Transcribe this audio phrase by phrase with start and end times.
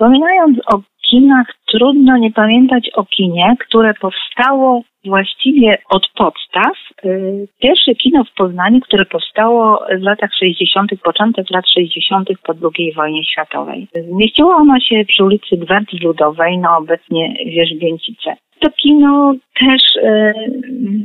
[0.00, 0.80] Wspominając o
[1.10, 6.76] kinach, trudno nie pamiętać o kinie, które powstało właściwie od podstaw.
[7.04, 12.28] Y, pierwsze kino w Poznaniu, które powstało w latach 60., początek lat 60.
[12.42, 13.88] po II wojnie światowej.
[14.10, 20.32] Zmieściło ono się przy ulicy Gwardii Ludowej, no obecnie Wierzbięcice to kino też e,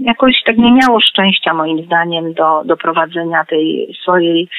[0.02, 4.50] jakoś tak nie miało szczęścia moim zdaniem do, do prowadzenia tej swojej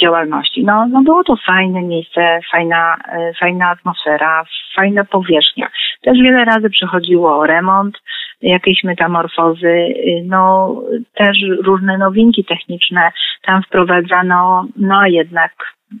[0.00, 0.64] działalności.
[0.64, 2.96] No, no było to fajne miejsce, fajna,
[3.40, 4.44] fajna atmosfera,
[4.76, 5.68] fajna powierzchnia.
[6.02, 7.98] Też wiele razy przychodziło remont,
[8.42, 9.94] jakieś metamorfozy,
[10.24, 10.74] no
[11.14, 15.52] też różne nowinki techniczne tam wprowadzano, no jednak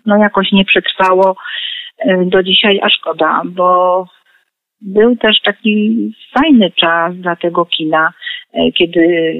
[0.06, 1.36] no jakoś nie przetrwało
[2.26, 4.06] do dzisiaj, a szkoda, bo
[4.82, 5.96] był też taki
[6.38, 8.12] fajny czas dla tego kina,
[8.54, 9.34] e, kiedy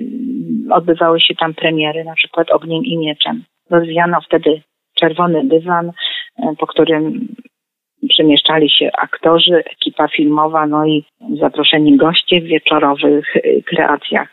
[0.71, 3.45] odbywały się tam premiery, na przykład Ogniem i Mieczem.
[3.71, 4.63] Rozwijano wtedy
[4.95, 7.29] czerwony dywan, e, po którym
[8.09, 11.05] przemieszczali się aktorzy, ekipa filmowa, no i
[11.41, 14.29] zaproszeni goście w wieczorowych e, kreacjach.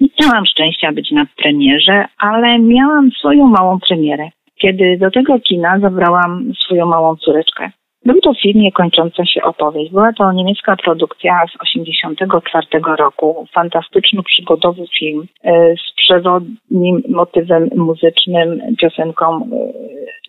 [0.00, 5.78] Nie miałam szczęścia być na premierze, ale miałam swoją małą premierę, kiedy do tego kina
[5.78, 7.70] zabrałam swoją małą córeczkę.
[8.04, 9.90] Był to film niekończąca się opowieść.
[9.90, 12.66] Była to niemiecka produkcja z 1984
[12.98, 13.46] roku.
[13.52, 19.46] Fantastyczny, przygodowy film e, z przewodnim motywem muzycznym, piosenką e,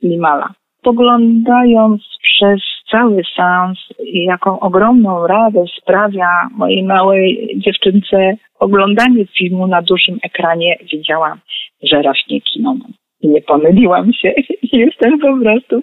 [0.08, 0.54] Limala.
[0.82, 2.02] Poglądając
[2.40, 3.80] przez cały seans,
[4.14, 11.40] jaką ogromną radość sprawia mojej małej dziewczynce oglądanie filmu na dużym ekranie, wiedziałam,
[11.84, 14.34] że rośnie kinoman nie pomyliłam się.
[14.74, 15.82] Jestem po prostu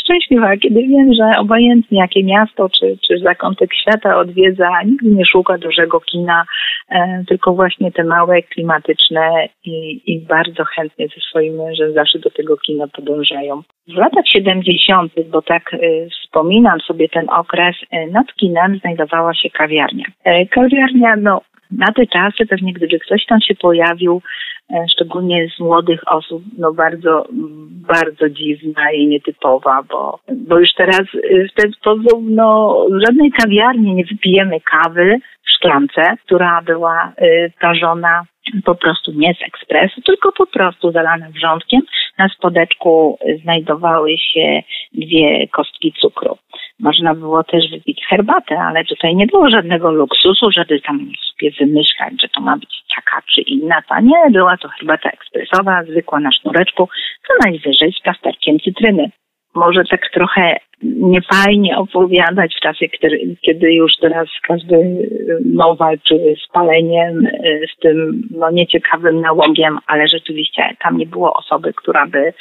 [0.00, 5.58] szczęśliwa, kiedy wiem, że obojętnie jakie miasto czy, czy zakątek świata odwiedza, nigdy nie szuka
[5.58, 6.44] dużego kina,
[6.88, 12.30] e, tylko właśnie te małe, klimatyczne i, i bardzo chętnie ze swoim mężem zawsze do
[12.30, 13.62] tego kina podążają.
[13.88, 15.78] W latach 70., bo tak e,
[16.10, 20.04] wspominam sobie ten okres, e, nad kinem znajdowała się kawiarnia.
[20.24, 24.22] E, kawiarnia, no na te czasy pewnie gdyby ktoś tam się pojawił,
[24.92, 27.24] szczególnie z młodych osób, no bardzo,
[27.88, 30.18] bardzo dziwna i nietypowa, bo,
[30.48, 35.50] bo już teraz e, w ten sposób, no w żadnej kawiarni nie wypijemy kawy w
[35.50, 38.22] szklance, która była e, prażona
[38.64, 41.80] po prostu nie z ekspresu, tylko po prostu zalane wrzątkiem.
[42.18, 44.62] Na spodeczku znajdowały się
[44.92, 46.38] dwie kostki cukru.
[46.80, 52.12] Można było też wypić herbatę, ale tutaj nie było żadnego luksusu, żeby tam sobie wymyślać,
[52.22, 53.82] że to ma być taka czy inna.
[53.88, 56.88] Ta nie, była to herbata ekspresowa, zwykła na sznureczku,
[57.26, 59.10] co najwyżej z plasterkiem cytryny
[59.58, 62.88] może tak trochę niefajnie opowiadać w czasie,
[63.42, 65.08] kiedy, już teraz każdy
[65.44, 67.28] no, walczy z paleniem,
[67.76, 72.32] z tym no, nieciekawym nałogiem, ale rzeczywiście tam nie było osoby, która by,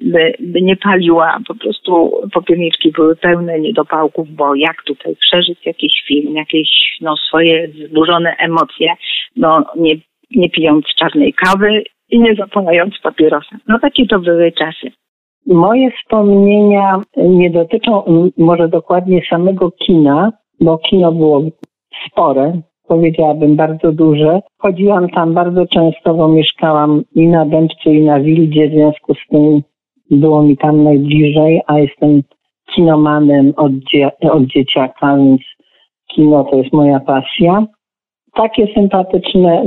[0.00, 1.38] by, by nie paliła.
[1.48, 6.68] Po prostu popierniczki były pełne niedopałków, bo jak tutaj przeżyć jakiś film, jakieś
[7.00, 8.94] no, swoje zburzone emocje,
[9.36, 9.94] no nie,
[10.30, 13.56] nie pijąc czarnej kawy i nie zapalając papierosa.
[13.68, 14.90] No takie to były czasy.
[15.50, 18.02] Moje wspomnienia nie dotyczą
[18.38, 21.42] może dokładnie samego kina, bo kino było
[22.06, 24.40] spore, powiedziałabym bardzo duże.
[24.58, 29.26] Chodziłam tam bardzo często, bo mieszkałam i na Dębcu, i na Wildzie, w związku z
[29.30, 29.62] tym
[30.10, 32.22] było mi tam najbliżej, a jestem
[32.74, 35.40] kinomanem od, dzie od dzieciaka, więc
[36.14, 37.66] kino to jest moja pasja.
[38.34, 39.64] Takie sympatyczne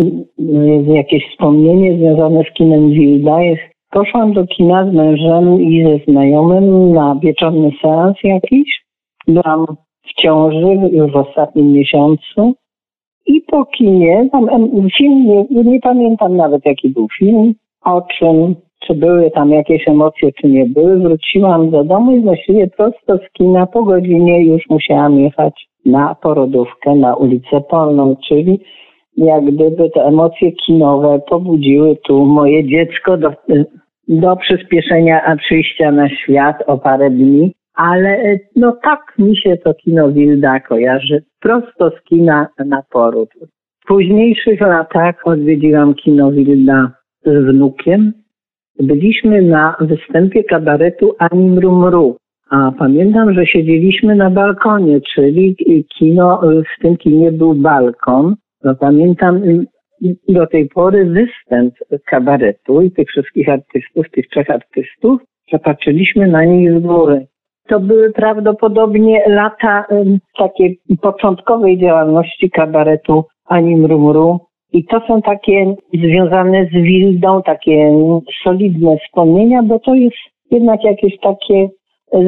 [0.86, 6.94] jakieś wspomnienie związane z kinem Wilda jest Poszłam do kina z mężem i ze znajomym
[6.94, 8.86] na wieczorny seans jakiś.
[9.28, 9.66] Byłam
[10.02, 12.54] w ciąży już w ostatnim miesiącu.
[13.26, 14.48] I po kinie, tam
[14.98, 17.54] film, nie, nie pamiętam nawet jaki był film,
[17.86, 21.00] o czym, czy były tam jakieś emocje, czy nie były.
[21.00, 26.96] Wróciłam do domu i właściwie prosto z kina po godzinie już musiałam jechać na porodówkę
[26.96, 28.60] na ulicę Polną, czyli
[29.18, 33.32] jak gdyby te emocje kinowe pobudziły tu moje dziecko do,
[34.08, 39.74] do przyspieszenia przyjścia na świat o parę dni, ale e, no tak mi się to
[39.74, 43.30] kino Wilda kojarzy, prosto z kina na poród.
[43.84, 46.92] W późniejszych latach odwiedziłam kino Wilda
[47.26, 48.14] z wnukiem.
[48.80, 52.18] Byliśmy na występie kabaretu Anim Rumru.
[52.50, 55.56] A pamiętam, że siedzieliśmy na balkonie, czyli
[55.98, 58.36] kino, w tym kinie był balkon.
[58.64, 58.76] No
[60.30, 61.74] do tej pory występ
[62.06, 65.22] kabaretu i tych wszystkich artystów, tych trzech artystów,
[65.52, 67.28] zapatrzyliśmy na nich z góry.
[67.68, 69.86] To były prawdopodobnie lata
[70.38, 74.40] takiej początkowej działalności kabaretu Anim Rumru.
[74.74, 77.92] I to są takie związane z Wildą, takie
[78.44, 80.18] solidne wspomnienia, bo to jest
[80.52, 81.70] jednak jakieś takie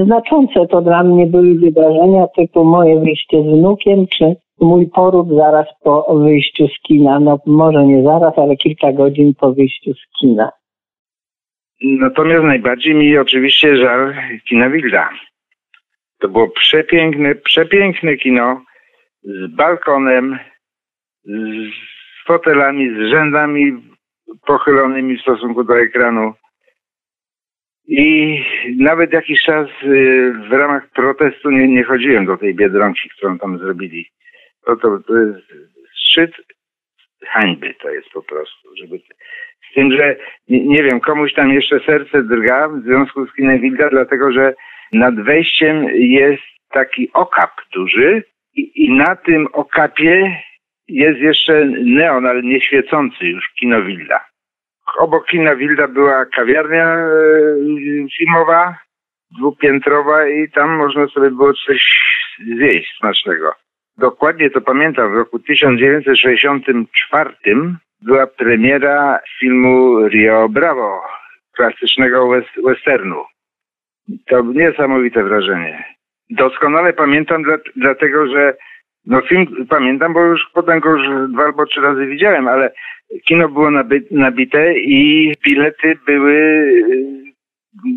[0.06, 5.68] Znaczące to dla mnie były wydarzenia typu moje wyjście z wnukiem, czy mój poród zaraz
[5.84, 7.20] po wyjściu z kina.
[7.20, 10.52] No może nie zaraz, ale kilka godzin po wyjściu z kina.
[11.82, 14.14] Natomiast najbardziej mi oczywiście żal
[14.50, 15.10] kina Wilda.
[16.20, 18.62] To było przepiękne, przepiękne kino
[19.24, 20.40] z balkonem,
[21.26, 23.74] z fotelami, z rzędami
[24.46, 26.34] pochylonymi w stosunku do ekranu.
[27.88, 28.40] I
[28.78, 33.60] nawet jakiś czas y, w ramach protestu nie, nie chodziłem do tej biedronki, którą tam
[33.60, 34.06] zrobili.
[34.66, 35.48] To, to, to jest
[35.96, 36.32] szczyt
[37.28, 38.98] hańby to jest po prostu, żeby
[39.72, 40.16] z tym, że
[40.48, 44.54] nie, nie, wiem, komuś tam jeszcze serce drga w związku z kinem Wilda, dlatego że
[44.94, 48.24] nad wejściem jest taki okap duży
[48.56, 50.42] i, i na tym okapie
[50.88, 54.26] jest jeszcze neon, ale nie świecący już kino Wilda.
[54.98, 57.10] Obok kina Wilda była kawiarnia e,
[58.18, 58.78] filmowa,
[59.38, 62.06] dwupiętrowa i tam można sobie było coś
[62.58, 63.65] zjeść smacznego.
[63.98, 67.30] Dokładnie to pamiętam, w roku 1964
[68.02, 71.02] była premiera filmu Rio Bravo,
[71.52, 72.30] klasycznego
[72.66, 73.24] westernu.
[74.28, 75.96] To niesamowite wrażenie.
[76.30, 78.58] Doskonale pamiętam, dla, dlatego że
[79.06, 82.72] no film pamiętam, bo już potem go już dwa albo trzy razy widziałem, ale
[83.26, 83.70] kino było
[84.12, 86.66] nabite i bilety były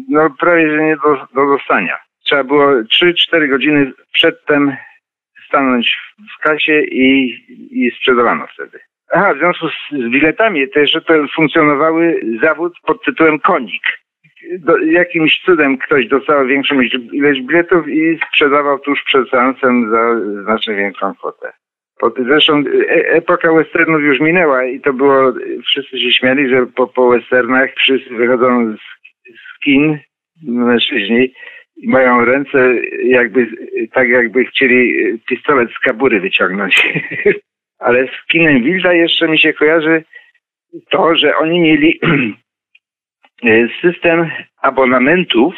[0.09, 1.99] no prawie że nie do, do dostania.
[2.25, 4.77] Trzeba było 3-4 godziny przedtem
[5.49, 5.99] stanąć
[6.39, 7.35] w kasie i,
[7.71, 8.79] i sprzedawano wtedy.
[9.13, 13.83] Aha, w związku z, z biletami też to funkcjonowały zawód pod tytułem konik.
[14.59, 16.81] Do, jakimś cudem ktoś dostał większą
[17.13, 21.53] ilość biletów i sprzedawał tuż przed seansem za znacznie większą kwotę.
[22.19, 25.33] Zresztą e, epoka westernów już minęła i to było,
[25.67, 28.79] wszyscy się śmiali, że po, po westernach wszyscy wychodzą z,
[29.25, 29.99] z kin,
[30.43, 31.33] mężczyźni,
[31.87, 33.47] mają ręce jakby,
[33.93, 34.95] tak jakby chcieli
[35.29, 36.89] pistolet z kabury wyciągnąć.
[37.79, 40.05] Ale z kinem Wilda jeszcze mi się kojarzy
[40.91, 42.01] to, że oni mieli
[43.83, 44.31] system
[44.63, 45.55] abonamentów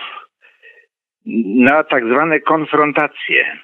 [1.56, 3.58] na tak zwane konfrontacje.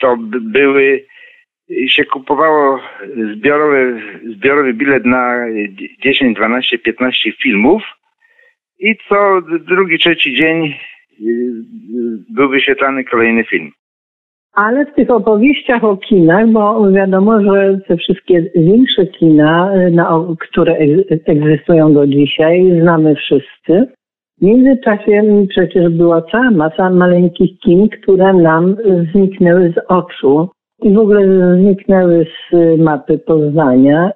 [0.00, 1.06] To były,
[1.88, 2.80] się kupowało
[3.34, 4.02] zbiorowy,
[4.36, 5.46] zbiorowy bilet na
[6.04, 7.82] 10, 12, 15 filmów
[8.78, 10.74] i co drugi, trzeci dzień
[12.30, 13.70] był wyświetlany kolejny film.
[14.52, 19.72] Ale w tych opowieściach o kinach, bo wiadomo, że te wszystkie większe kina,
[20.38, 20.76] które
[21.26, 23.86] egzystują do dzisiaj, znamy wszyscy.
[24.38, 28.76] W międzyczasie przecież była cała masa maleńkich kin, które nam
[29.12, 30.48] zniknęły z oczu
[30.82, 34.10] i w ogóle zniknęły z mapy Poznania.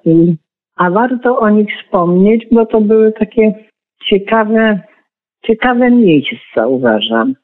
[0.76, 3.54] A warto o nich wspomnieć, bo to były takie
[4.08, 4.80] ciekawe
[5.46, 7.34] ciekawe miejsca, uważam.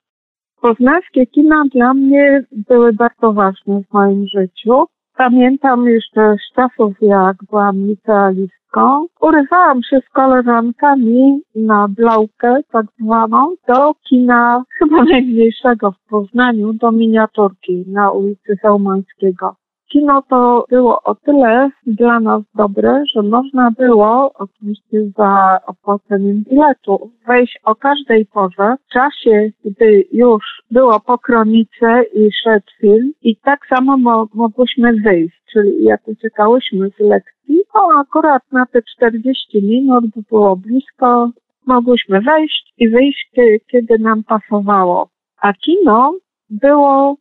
[0.61, 4.85] Poznańskie kina dla mnie były bardzo ważne w moim życiu.
[5.17, 9.07] Pamiętam jeszcze z czasów, jak byłam licealistką.
[9.21, 16.93] Urywałam się z koleżankami na blaukę, tak zwaną, do kina chyba najmniejszego w Poznaniu, do
[16.93, 19.57] miniaturki na ulicy Hełmańskiego.
[19.89, 27.11] Kino to było o tyle dla nas dobre, że można było, oczywiście za opłaceniem biletu,
[27.27, 33.37] wejść o każdej porze, w czasie, gdy już było po kronice i szedł film i
[33.37, 39.63] tak samo mo mogłyśmy wyjść, czyli jak uciekałyśmy z lekcji, to akurat na te 40
[39.63, 41.31] minut, by było blisko,
[41.67, 43.31] mogłyśmy wejść i wyjść,
[43.71, 45.09] kiedy nam pasowało.
[45.43, 46.15] A kino
[46.51, 47.17] było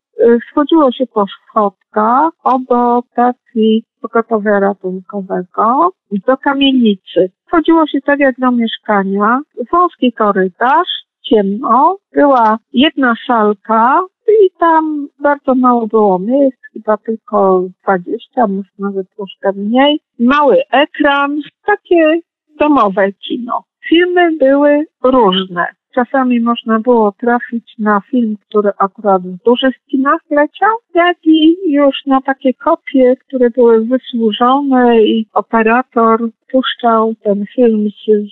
[0.52, 7.32] schodziło się po schodkach obok stacji pogotowia ratunkowego do kamienicy.
[7.52, 9.40] Chodziło się tak jak do mieszkania,
[9.72, 10.90] wąski korytarz,
[11.30, 19.08] ciemno, była jedna szalka i tam bardzo mało było miejsc, chyba tylko 20, może nawet
[19.16, 20.00] troszkę mniej.
[20.20, 22.20] Mały ekran, takie
[22.60, 23.64] domowe kino.
[23.90, 25.66] Filmy były różne.
[25.98, 32.06] Czasami można było trafić na film, który akurat w dużych kinach leciał, jak i już
[32.06, 36.20] na takie kopie, które były wysłużone i operator
[36.52, 38.30] puszczał ten film z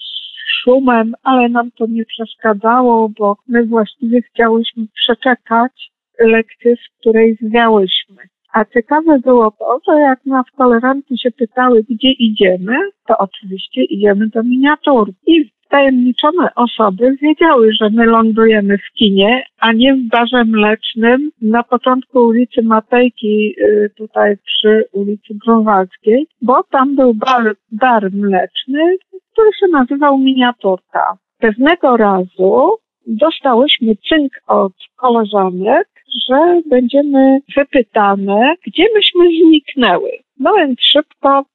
[0.64, 8.18] szumem, ale nam to nie przeszkadzało, bo my właściwie chciałyśmy przeczekać lekcję, z której zwiałyśmy.
[8.54, 12.76] A ciekawe było to, że jak nas koleżanki się pytały, gdzie idziemy,
[13.08, 15.12] to oczywiście idziemy do miniatur.
[15.28, 21.64] I wtajemniczone osoby wiedziały, że my lądujemy w kinie, a nie w barze mlecznym na
[21.64, 28.98] początku ulicy Matejki, y, tutaj przy ulicy Grunwaldzkiej, bo tam był bar, bar mleczny,
[29.32, 31.18] który się nazywał Miniaturka.
[31.40, 32.78] Pewnego razu
[33.08, 35.88] dostałyśmy cynk od koleżanek,
[36.30, 40.12] że będziemy wypytane, gdzie myśmy zniknęły.
[40.40, 41.46] No więc szybko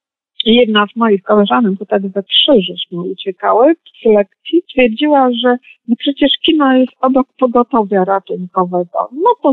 [0.44, 5.56] jedna z moich koleżanek, bo tak we trzy żeśmy uciekały z lekcji, twierdziła, że
[5.88, 9.09] no przecież kino jest obok pogotowia ratunkowego.
[9.12, 9.52] No to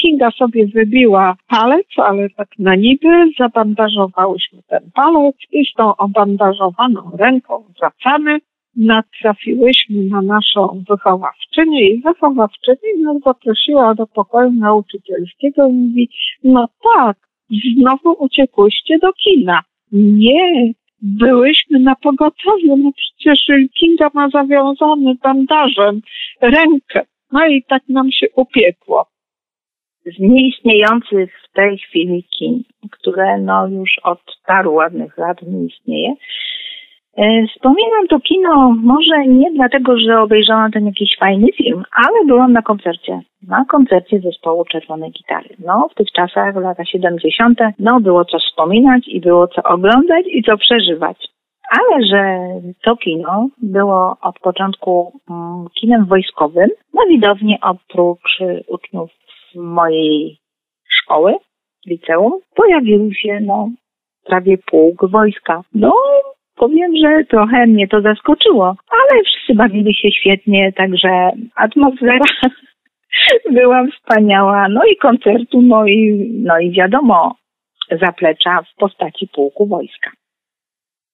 [0.00, 7.10] Kinga sobie wybiła palec, ale tak na niby zabandażowałyśmy ten palec i z tą obandażowaną
[7.18, 8.38] ręką wracamy
[8.76, 16.10] natrafiłyśmy na naszą wychowawczynię i wychowawczyni nas zaprosiła do pokoju nauczycielskiego i mówi,
[16.44, 17.16] no tak,
[17.50, 19.62] znowu uciekłyście do kina.
[19.92, 23.46] Nie, byłyśmy na pogotowiu, no przecież
[23.80, 26.00] Kinga ma zawiązany bandażem
[26.40, 27.04] rękę.
[27.32, 29.06] No i tak nam się upiekło.
[30.06, 36.14] Z nieistniejących w tej chwili kin, które no już od paru ładnych lat nie istnieje,
[37.54, 42.62] wspominam to kino może nie dlatego, że obejrzałam ten jakiś fajny film, ale byłam na
[42.62, 43.20] koncercie.
[43.48, 45.56] Na koncercie zespołu Czerwonej Gitary.
[45.58, 50.42] No, w tych czasach, lata 70., no, było co wspominać i było co oglądać i
[50.42, 51.28] co przeżywać.
[51.70, 52.38] Ale że
[52.84, 58.38] to kino było od początku mm, kinem wojskowym, no widownie oprócz
[58.68, 59.10] uczniów
[59.54, 60.38] mojej
[60.88, 61.34] szkoły,
[61.86, 63.68] liceum, pojawił się no
[64.24, 65.62] prawie pułk wojska.
[65.74, 65.92] No,
[66.58, 72.24] Powiem, że trochę mnie to zaskoczyło, ale wszyscy bawili się świetnie, także atmosfera
[73.58, 74.68] była wspaniała.
[74.68, 77.34] No i koncertu, no i, no i wiadomo,
[77.90, 80.10] zaplecza w postaci pułku wojska.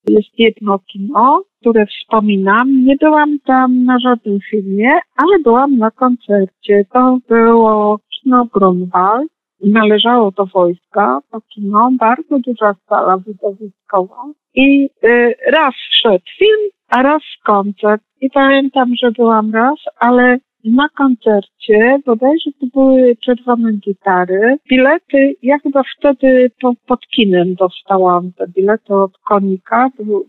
[0.08, 2.84] Jest jedno kino, które wspominam.
[2.84, 6.84] Nie byłam tam na żadnym filmie, ale byłam na koncercie.
[6.92, 9.32] To było kino Grunwald.
[9.61, 14.25] Należało do wojska, to kino, bardzo duża sala widowiskowa.
[14.54, 18.02] I y, raz szedł film, a raz koncert.
[18.20, 24.56] I pamiętam, że byłam raz, ale na koncercie, bodajże to były czerwone gitary.
[24.70, 29.88] Bilety, ja chyba wtedy po, pod kinem dostałam te bilety od konika,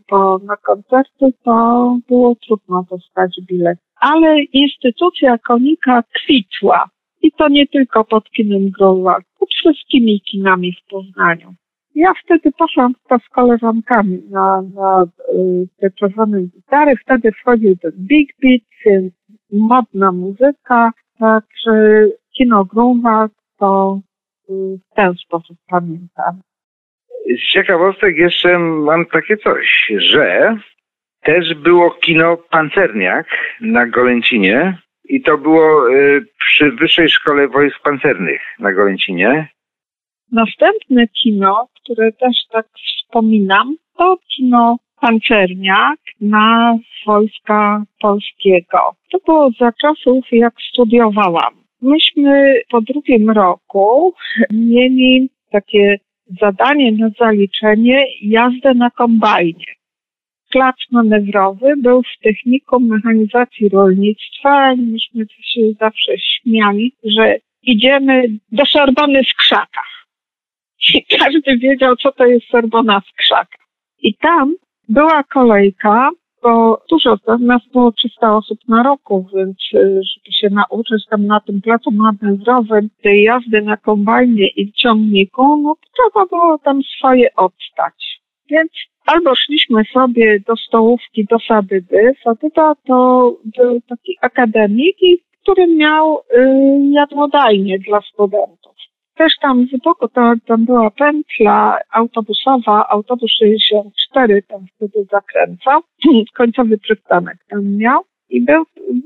[0.10, 3.80] bo na koncerty to było trudno dostać bilet.
[4.00, 6.90] Ale instytucja konika kwitła.
[7.26, 11.54] I to nie tylko pod kinem Growak, pod wszystkimi kinami w Poznaniu.
[11.96, 12.94] Ja wtedy poszłam
[13.26, 16.96] z koleżankami na, na y, te czerwone gitary.
[16.96, 19.02] Wtedy wchodził ten big beat,
[19.52, 22.06] modna muzyka, także
[22.38, 24.00] kino Grunwald to
[24.50, 24.54] y,
[24.92, 26.42] w ten sposób pamiętam.
[27.38, 30.58] Z ciekawostek jeszcze mam takie coś, że
[31.24, 33.28] też było kino Pancerniak
[33.62, 39.48] na Golęcinie i to było y, przy Wyższej Szkole Wojsk Pancernych na Golęcinie.
[40.32, 48.80] Następne kino, które też tak wspominam, to kino Pancerniak na Wojska Polskiego.
[49.12, 51.54] To było za czasów, jak studiowałam.
[51.82, 54.14] Myśmy po drugim roku
[54.52, 56.00] mieli takie
[56.42, 59.66] zadanie na zaliczenie jazdę na kombajnie.
[60.56, 69.24] Plac manewrowy był w technikum mechanizacji rolnictwa myśmy się zawsze śmiali, że idziemy do Sorbony
[69.24, 70.06] w krzakach.
[70.94, 73.68] I każdy wiedział, co to jest Sorbona w krzakach.
[74.02, 74.56] I tam
[74.90, 76.10] była kolejka,
[76.44, 81.26] bo dużo z nas było 300 osób na roku, więc y, żeby się nauczyć tam
[81.26, 87.36] na tym placu manewrowym tej jazdy na kombajnie i ciągniku, no trzeba było tam swoje
[87.36, 88.22] odstać.
[88.50, 88.72] Więc
[89.06, 92.14] albo szliśmy sobie do stołówki, do Sadyby.
[92.24, 94.98] Sadyba to był taki akademik,
[95.42, 96.48] który miał y,
[96.92, 98.76] jadłodajnie dla studentów.
[99.16, 105.82] Też tam z boku to, tam była pętla autobusowa, autobus 64 tam wtedy zakręcał,
[106.38, 108.02] końcowy przystanek tam miał.
[108.30, 108.64] I był,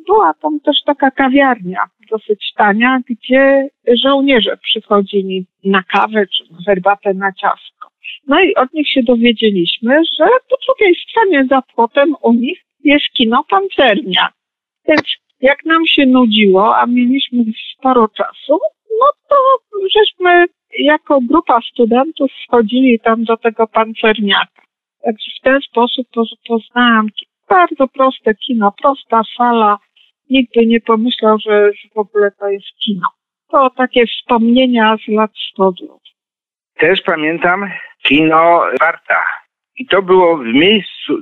[0.08, 3.70] była tam też taka kawiarnia dosyć tania, gdzie
[4.04, 7.79] żołnierze przychodzili na kawę czy na herbatę na ciastko.
[8.28, 13.06] No i od nich się dowiedzieliśmy, że po drugiej stronie za płotem u nich jest
[13.18, 14.30] kino pancernia.
[14.88, 15.04] Więc
[15.42, 17.44] jak nam się nudziło, a mieliśmy
[17.78, 18.60] sporo czasu,
[19.00, 19.36] no to
[19.96, 20.46] żeśmy
[20.80, 24.62] jako grupa studentów wchodzili tam do tego pancerniaka.
[25.04, 26.08] Także w ten sposób
[26.48, 27.08] poznałam
[27.50, 29.80] bardzo proste kino, prosta sala.
[30.30, 33.08] Nikt by nie pomyślał, że w ogóle to jest kino.
[33.52, 36.02] To takie wspomnienia z lat studiów.
[36.80, 37.70] Też pamiętam
[38.04, 39.24] kino Warta.
[39.78, 41.18] I to było w miejscu,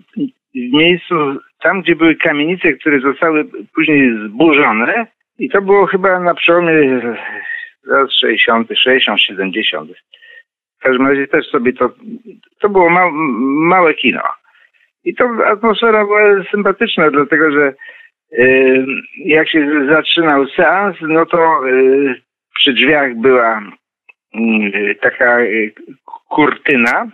[0.55, 1.15] w miejscu
[1.61, 3.45] tam, gdzie były kamienice, które zostały
[3.75, 5.07] później zburzone.
[5.39, 7.01] I to było chyba na przełomie
[7.83, 9.91] lat 60., 60., 70.
[10.79, 11.89] W każdym razie też sobie to,
[12.59, 13.11] to było ma,
[13.67, 14.23] małe kino.
[15.03, 17.73] I to atmosfera była sympatyczna, dlatego że
[19.17, 21.61] Jak się zaczynał seans, no to
[22.55, 23.61] przy drzwiach była
[25.01, 25.39] taka
[26.29, 27.11] kurtyna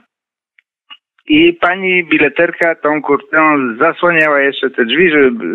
[1.26, 5.46] i pani bileterka tą kurtyną zasłaniała jeszcze te drzwi, żeby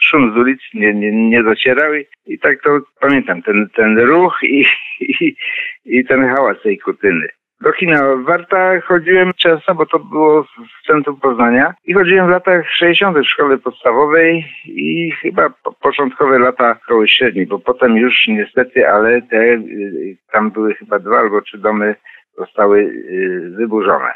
[0.00, 4.38] szum z ulicy nie, nie, nie docierał i, i tak to pamiętam, ten, ten ruch
[4.42, 4.64] i,
[5.00, 5.36] i,
[5.84, 7.28] i ten hałas tej kurtyny.
[7.62, 12.70] Do kina Warta chodziłem często, bo to było w centrum Poznania i chodziłem w latach
[12.70, 13.18] 60.
[13.18, 19.22] w szkole podstawowej i chyba po, początkowe lata szkoły średniej, bo potem już niestety, ale
[19.22, 21.94] te, y, tam były chyba dwa albo trzy domy
[22.38, 24.12] zostały y, wyburzone.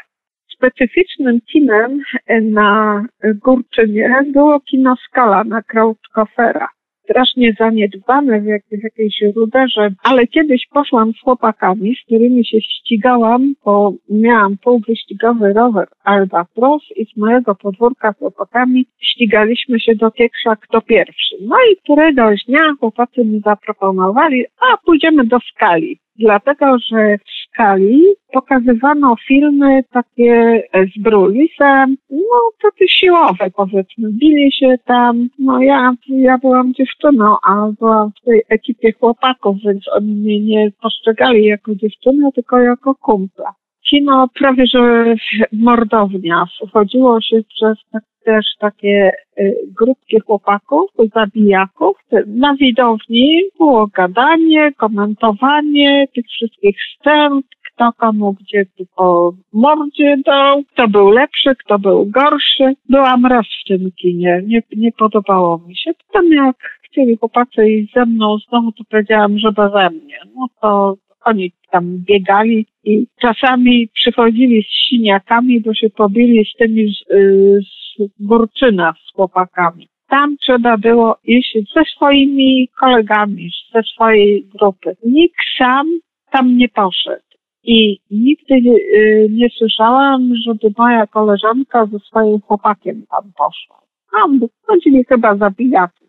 [0.49, 2.01] Specyficznym kinem
[2.41, 3.03] na
[3.35, 6.67] Górczynie było kino Skala na Krautkofera
[7.09, 13.53] strasznie zaniedbane w, jak, jakiejś ruderze, ale kiedyś poszłam z chłopakami, z którymi się ścigałam,
[13.65, 20.55] bo miałam półwyścigowy rower Albatros i z mojego podwórka z chłopakami ścigaliśmy się do pieksza
[20.55, 21.35] kto pierwszy.
[21.41, 27.17] No i któregoś dnia chłopacy mi zaproponowali, a pójdziemy do skali dlatego że
[27.57, 34.09] skali pokazywano filmy takie z Brulisem, no takie siłowe powiedzmy.
[34.11, 39.83] Bili się tam, no ja, ja byłam dziewczyną, a byłam w tej ekipie chłopaków, więc
[39.95, 43.53] oni mnie nie postrzegali jako dziewczynę, tylko jako kumpla
[43.89, 45.15] kino prawie że
[45.51, 46.45] mordownia.
[46.69, 51.97] Wchodziło się przez tak, też takie y, grupki chłopaków, zabijaków.
[52.27, 60.63] Na widowni było gadanie, komentowanie tych wszystkich scen, kto komu gdzie tu po mordzie dał,
[60.63, 62.73] kto był lepszy, kto był gorszy.
[62.89, 65.91] Byłam raz w tym kinie, nie, nie podobało mi się.
[66.07, 70.19] Potem jak chcieli chłopacy iść ze mną, znowu to powiedziałam, że beze mnie.
[70.35, 70.95] No to
[71.27, 77.59] oni tam biegali i czasami przychodzili z siniakami, bo się pobili z tymi z, y,
[77.61, 79.87] z Burczyna z chłopakami.
[80.09, 84.95] Tam trzeba było iść ze swoimi kolegami, ze swojej grupy.
[85.05, 85.87] Nikt sam
[86.31, 87.27] tam nie poszedł.
[87.63, 93.81] I nigdy y, nie słyszałam, żeby moja koleżanka ze swoim chłopakiem tam poszła.
[94.11, 96.06] Tam chodzili chyba tam.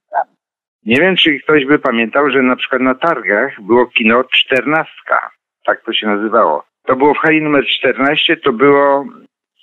[0.89, 5.31] Nie wiem, czy ktoś by pamiętał, że na przykład na targach było kino czternastka
[5.69, 6.65] tak to się nazywało.
[6.87, 9.07] To było w hali numer 14, to było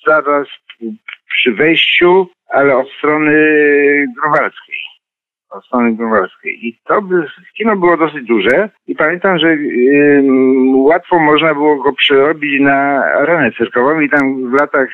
[0.08, 0.48] zaraz
[1.30, 3.34] przy wejściu, ale od strony
[4.22, 4.76] Growalskiej.
[5.50, 6.68] Od strony Growalskiej.
[6.68, 9.58] I to by, kino było dosyć duże i pamiętam, że
[10.76, 14.90] łatwo można było go przerobić na arenę cyrkową i tam w latach,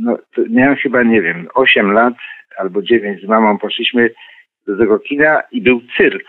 [0.00, 0.18] no
[0.50, 2.14] miałem chyba, nie wiem, 8 lat
[2.58, 4.10] albo 9 z mamą poszliśmy
[4.66, 6.24] tego kina i był cyrk.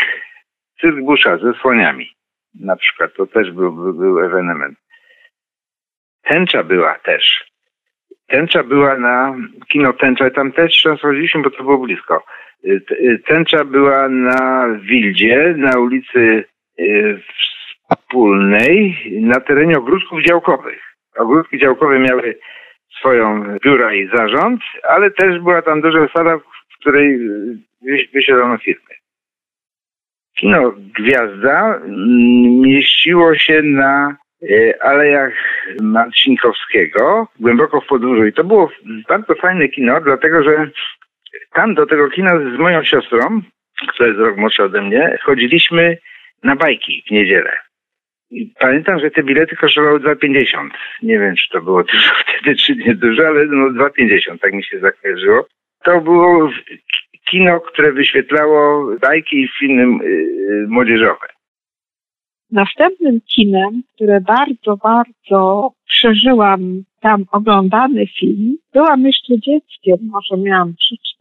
[0.82, 2.16] Cyrk Busza ze słoniami
[2.60, 3.14] na przykład.
[3.14, 4.78] To też był, był, był ewenement.
[6.24, 7.52] Tęcza była też.
[8.28, 9.36] Tęcza była na
[9.72, 12.24] kino Tęcza, tam też często chodziliśmy, bo to było blisko.
[13.28, 16.44] Tęcza była na Wildzie, na ulicy
[16.80, 17.20] y,
[17.92, 20.82] Wspólnej, na terenie ogródków działkowych.
[21.18, 22.40] Ogródki działkowe miały
[23.00, 27.20] swoją biura i zarząd, ale też była tam duża sala, w której
[28.14, 28.96] wysiadano firmy.
[30.38, 34.18] Kino Gwiazda mm, mieściło się na
[34.50, 35.34] e, alejach
[35.82, 38.30] Marcinkowskiego, głęboko w podróży.
[38.30, 38.72] I to było
[39.10, 40.70] bardzo fajne kino, dlatego że
[41.54, 43.42] tam do tego kina z moją siostrą,
[43.88, 45.98] która jest rok młodsza ode mnie, chodziliśmy
[46.44, 47.52] na bajki w niedzielę.
[48.32, 50.70] I pamiętam, że te bilety kosztowały 2,50.
[51.04, 54.64] Nie wiem, czy to było dużo wtedy, czy nie dużo, ale no 2,50, tak mi
[54.64, 55.48] się zakojarzyło.
[55.86, 56.50] To było
[57.30, 61.28] kino, które wyświetlało bajki i filmy yy, młodzieżowe.
[62.52, 70.74] Następnym kinem, które bardzo, bardzo przeżyłam tam oglądany film, byłam jeszcze dzieckiem, może miałam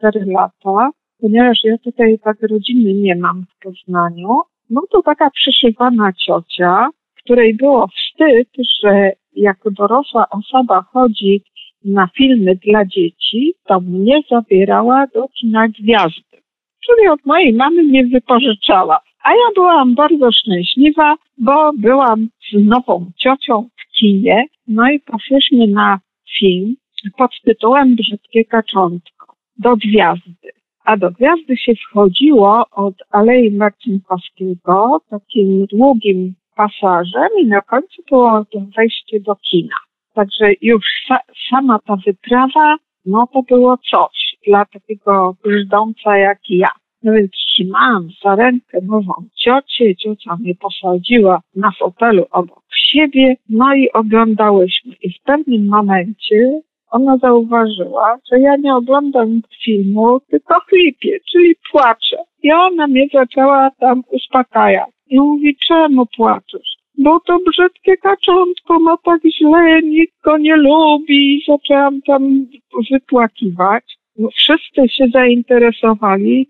[0.03, 4.41] 3-4 lata, ponieważ ja tutaj tak rodziny nie mam w Poznaniu.
[4.69, 6.89] No to taka przeszywana ciocia,
[7.23, 8.49] której było wstyd,
[8.83, 11.43] że jako dorosła osoba chodzi
[11.85, 16.37] na filmy dla dzieci, to mnie zabierała do kina gwiazdy.
[16.85, 18.99] Czyli od mojej mamy mnie wypożyczała.
[19.23, 25.67] A ja byłam bardzo szczęśliwa, bo byłam z nową ciocią w kinie, no i poszliśmy
[25.67, 25.99] na
[26.39, 26.75] film
[27.17, 30.49] pod tytułem Brzydkie Kaczątko do gwiazdy.
[30.85, 38.45] A do gwiazdy się wchodziło od Alei Marcinkowskiego takim długim pasażem i na końcu było
[38.77, 39.75] wejście do kina.
[40.15, 41.17] Także już sa,
[41.49, 46.69] sama ta wyprawa, no to było coś dla takiego brzdąca jak ja.
[47.03, 53.75] No więc trzymałam za rękę nową ciocię, ciocia mnie posadziła na fotelu obok siebie, no
[53.75, 54.93] i oglądałyśmy.
[55.01, 62.17] I w pewnym momencie ona zauważyła, że ja nie oglądam filmu, tylko klipie, czyli płaczę.
[62.43, 64.89] I ona mnie zaczęła tam uspokajać.
[65.07, 66.74] I mówi, czemu płaczesz?
[66.97, 71.43] Bo to brzydkie kaczątko ma tak źle, nikt go nie lubi.
[71.47, 72.47] Zaczęłam tam
[72.91, 73.83] wypłakiwać.
[74.17, 76.47] No, wszyscy się zainteresowali,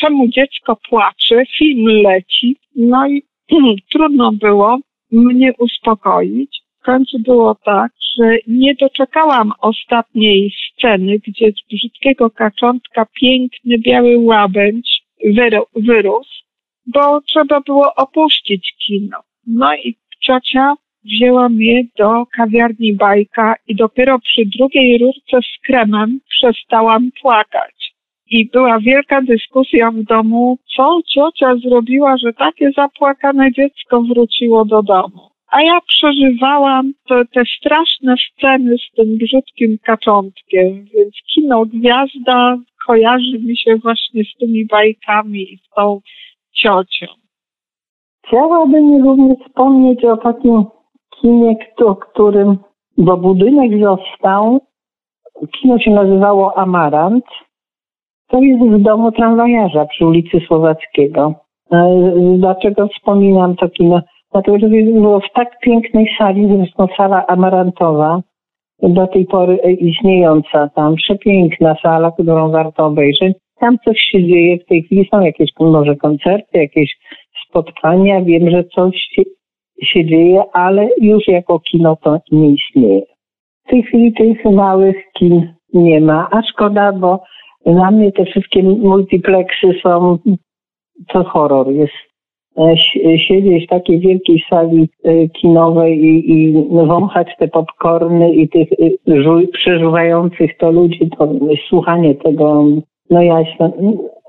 [0.00, 2.56] czemu dziecko płacze, film leci.
[2.76, 3.22] No i
[3.92, 4.78] trudno było
[5.12, 6.60] mnie uspokoić.
[6.80, 14.18] W końcu było tak, że nie doczekałam ostatniej sceny, gdzie z brzydkiego kaczątka piękny biały
[14.18, 15.02] łabędź
[15.76, 16.44] wyrósł,
[16.86, 19.25] bo trzeba było opuścić kino.
[19.46, 26.20] No i ciocia wzięła mnie do kawiarni Bajka i dopiero przy drugiej rurce z kremem
[26.28, 27.94] przestałam płakać.
[28.30, 34.82] I była wielka dyskusja w domu, co ciocia zrobiła, że takie zapłakane dziecko wróciło do
[34.82, 35.30] domu.
[35.50, 43.38] A ja przeżywałam te, te straszne sceny z tym brzydkim kaczątkiem, więc kino Gwiazda kojarzy
[43.38, 46.00] mi się właśnie z tymi bajkami i z tą
[46.52, 47.06] ciocią.
[48.26, 50.64] Chciałabym również wspomnieć o takim
[51.20, 52.58] kinie, o którym,
[52.98, 54.60] bo budynek został,
[55.60, 57.24] kino się nazywało Amarant,
[58.28, 61.34] to jest w domu tramwajarza przy ulicy Słowackiego.
[62.38, 64.00] Dlaczego wspominam to kino?
[64.32, 68.20] Dlatego, że było w tak pięknej sali, zresztą sala amarantowa,
[68.82, 73.36] do tej pory istniejąca tam, przepiękna sala, którą warto obejrzeć.
[73.60, 76.96] Tam coś się dzieje w tej chwili, są jakieś może koncerty, jakieś
[77.56, 79.08] spotkania, wiem, że coś
[79.82, 83.02] się, dzieje, ale już jako kino to nie istnieje.
[83.66, 87.22] W tej chwili tych małych kin nie ma, a szkoda, bo
[87.66, 90.18] dla mnie te wszystkie multiplexy są
[91.08, 91.70] to horror.
[91.70, 91.92] Jest
[92.58, 92.76] e,
[93.18, 99.46] siedzieć w takiej wielkiej sali e, kinowej i, i wąchać te popcorny i tych e,
[99.52, 101.28] przeżuwających to ludzi, to
[101.68, 102.64] słuchanie tego,
[103.10, 103.72] no ja jestem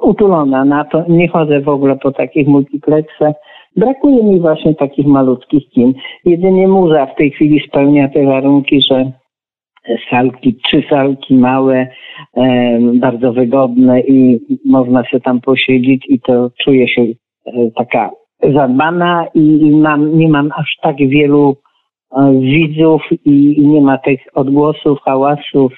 [0.02, 1.04] utulona na to.
[1.10, 3.36] Nie chodzę w ogóle po takich multiplexach.
[3.76, 5.94] Brakuje mi właśnie takich malutkich kin.
[6.26, 9.12] Jedynie muza w tej chwili spełnia te warunki, że
[10.10, 11.88] salki, trzy salki małe,
[12.38, 18.12] e, bardzo wygodne i można się tam posiedzieć i to czuję się e, taka
[18.54, 21.56] zadbana i mam, nie mam aż tak wielu
[22.12, 25.74] e, widzów i, i nie ma tych odgłosów, hałasów.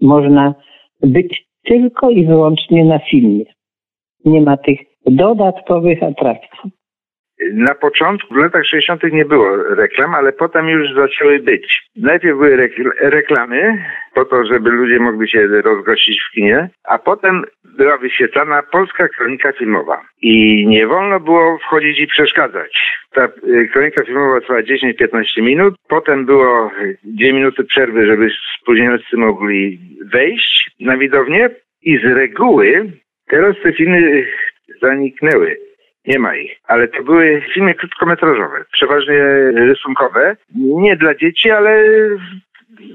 [0.00, 0.54] Można
[1.02, 3.44] być tylko i wyłącznie na filmie.
[4.24, 6.70] Nie ma tych dodatkowych atrakcji.
[7.52, 9.02] Na początku, w latach 60.
[9.12, 11.82] nie było reklam, ale potem już zaczęły być.
[11.96, 17.98] Najpierw były reklamy, po to, żeby ludzie mogli się rozgościć w kinie, a potem była
[17.98, 20.02] wyświetlana polska kronika filmowa.
[20.22, 22.98] I nie wolno było wchodzić i przeszkadzać.
[23.14, 26.70] Ta y, kronika filmowa trwała 10-15 minut, potem było
[27.04, 29.78] 2 minuty przerwy, żeby spóźniający mogli
[30.12, 31.50] wejść na widownię
[31.82, 32.92] i z reguły
[33.28, 34.26] teraz te filmy
[34.82, 35.56] zaniknęły
[36.06, 36.60] nie ma ich.
[36.66, 39.18] Ale to były filmy krótkometrażowe, przeważnie
[39.54, 40.36] rysunkowe.
[40.54, 41.84] Nie dla dzieci, ale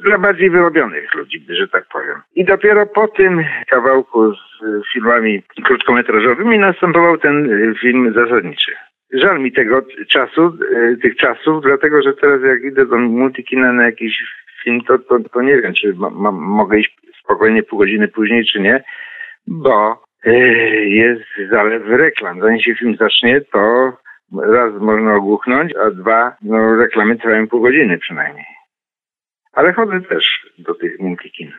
[0.04, 2.22] dla bardziej wyrobionych ludzi, że tak powiem.
[2.36, 4.38] I dopiero po tym kawałku z
[4.94, 7.50] filmami krótkometrażowymi następował ten
[7.82, 8.72] film zasadniczy.
[9.12, 10.58] Żal mi tego czasu,
[11.02, 14.24] tych czasów, dlatego że teraz jak idę do multikina na jakiś
[14.64, 18.46] film, to, to, to nie wiem, czy ma, ma, mogę iść spokojnie pół godziny później,
[18.46, 18.84] czy nie,
[19.48, 20.07] bo
[20.88, 22.42] jest zalew reklam.
[22.42, 23.94] Zanim się film zacznie, to
[24.42, 28.46] raz można ogłuchnąć, a dwa, no reklamy trwają pół godziny przynajmniej.
[29.54, 31.52] Ale chodzę też do tych multikin.